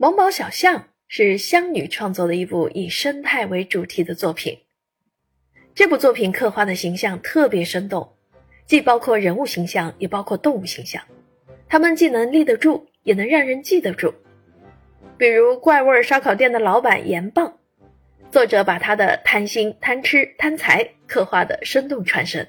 [0.00, 4.56] 萌宝小象是湘女创作的一部以生态为主题的作品。
[5.74, 8.10] 这部作品刻画的形象特别生动，
[8.64, 11.02] 既包括人物形象，也包括动物形象。
[11.68, 14.14] 它们既能立得住，也能让人记得住。
[15.18, 17.58] 比如怪味烧烤店的老板严棒，
[18.30, 22.48] 作者把他的贪心、贪吃、贪财刻画的生动传神。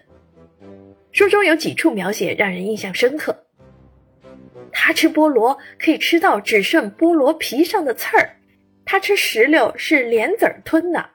[1.12, 3.46] 书中有几处描写让人印象深刻。
[4.72, 8.38] 他吃菠萝可以吃到只剩菠萝皮上的刺儿，
[8.86, 11.12] 他吃石榴是莲子儿吞的，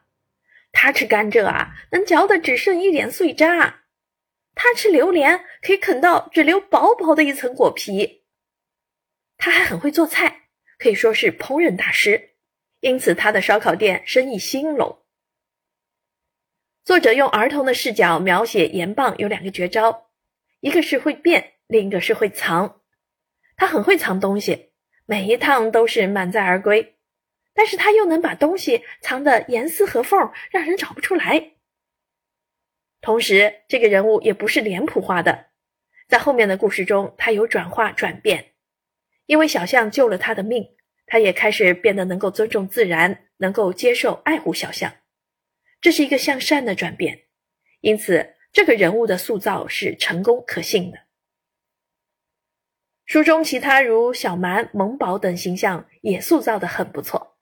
[0.73, 3.82] 他吃甘蔗啊能嚼得只剩一点碎渣，
[4.55, 8.24] 他吃榴莲可以啃到只留薄薄的一层果皮。
[9.38, 10.48] 他还很会做菜，
[10.79, 12.30] 可以说是烹饪大师，
[12.80, 15.02] 因此他的烧烤店生意兴隆。
[16.84, 20.09] 作者用儿童的视角描写盐棒有两个绝招，
[20.60, 22.80] 一个是会变，另一个是会藏。
[23.56, 24.70] 他很会藏东西，
[25.06, 26.96] 每一趟都是满载而归，
[27.55, 31.52] 但是他又能把东西藏得严丝合缝，让人找不出来。
[33.01, 35.46] 同时，这个人物也不是脸谱化的，
[36.09, 38.52] 在后面的故事中，他有转化转变，
[39.27, 44.93] 因为小象救了他的命，他也开始变得能够尊重自然，能够接受爱护小象，
[45.80, 47.27] 这是一个向善的转变，
[47.80, 51.05] 因此这个人物的塑造是成功可信的。
[53.07, 57.37] 书中其他如小蛮、萌宝等形象也塑造的很不错。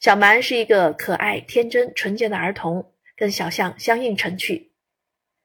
[0.00, 4.72] 小蛮是一个可爱、天真、纯洁的儿童，跟小象相映成趣。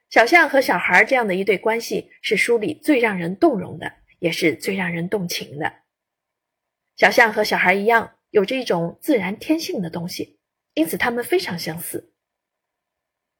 [0.09, 5.73] 小象和小孩这样的一对关系是书里最让人动容的，也是最让人动情的。
[6.95, 10.39] 小象和小孩一样，有着一种自然天性的东西，
[10.73, 12.13] 因此他们非常相似。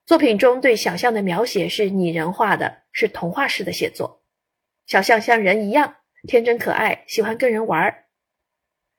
[0.05, 4.25] 作品中对小象的描写是拟人化的，是童话式的写作。
[4.88, 8.05] 小象像人一样天真可爱，喜欢跟人玩儿。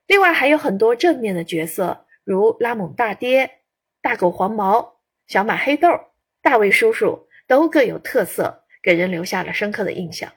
[0.06, 3.62] 另外还有很多正面的角色，如拉蒙大爹、
[4.02, 5.88] 大狗黄毛、小马黑豆、
[6.42, 10.30] 大卫叔叔，都各有特色，给人留下了深刻的印象。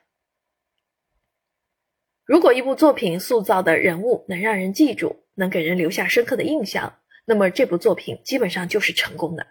[2.24, 9.48] 如果一部作品塑造的人物能让人记住，能给人留下深刻的印象，那么这部作品基本上就是成功的。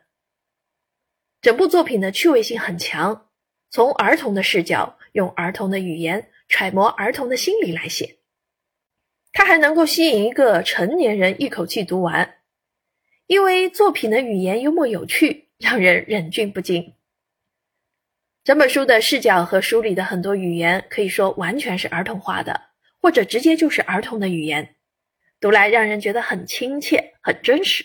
[1.43, 3.27] 整部作品的趣味性很强。
[3.73, 8.19] 从儿童的视角，用儿童的语言揣摩儿童的心理来写，
[9.33, 12.37] 它还能够吸引一个成年人一口气读完，
[13.27, 16.95] 因为作品的语言幽默有趣，让人忍俊不禁。
[18.43, 22.61] 整本书的视角和书里的很多语言可以说完全是儿童化的，
[23.01, 24.77] 或者直接就是儿童的语言，
[25.41, 27.85] 读来让人觉得很亲切、很真实。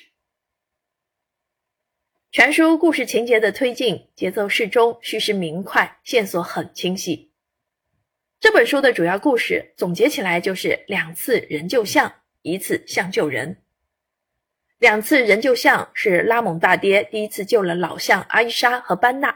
[2.36, 7.32] 全书故事情节的推进节奏适中，叙事明快，线索很清晰。
[8.42, 13.56] 这本书的主要故事总结起来就是两次人救象，一次象救人。
[14.80, 19.34] 两次人救象是拉蒙大爹第一次救了老象阿伊莎和班纳，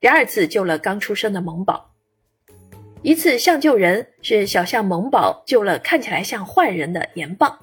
[0.00, 1.94] 第二次救了刚出生的萌宝。
[3.02, 7.56] 一次象救人是小象萌宝救了看起来像坏人的盐棒。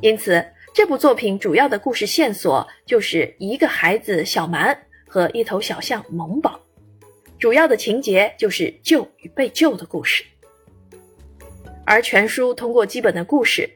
[0.00, 0.44] 因此。
[0.76, 4.78] 这部作品主要的故事线索就是一个孩子小蛮
[5.08, 6.60] 和一头小象萌宝，
[7.38, 10.22] 主要的情节就是救与被救的故事。
[11.86, 13.66] 而全书通过基本的故事，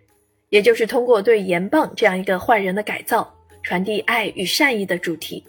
[0.50, 5.43] 也就是通过对盐棒这样一个坏人的改造，传递爱与善意的主题。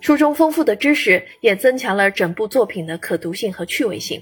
[0.00, 4.18] 书中丰富的知识也增强了整部作品的可读性和趣味性。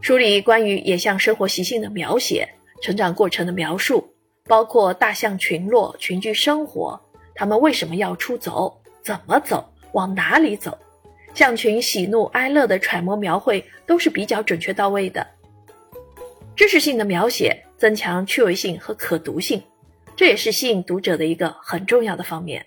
[0.00, 2.48] 书里关于野象生活习性的描写、
[2.80, 4.08] 成长过程的描述。
[4.48, 6.98] 包括大象群落群居生活，
[7.34, 8.80] 它们为什么要出走？
[9.02, 9.64] 怎么走？
[9.92, 10.76] 往哪里走？
[11.34, 15.24] 象群喜怒哀乐的揣摩描绘都是比较准确到位的。
[16.56, 19.62] 知识性的描写增强趣味性和可读性，
[20.16, 22.66] 这也是吸引读者的一个很重要的方面。